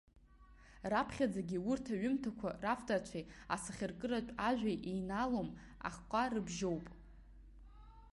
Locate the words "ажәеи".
4.47-4.77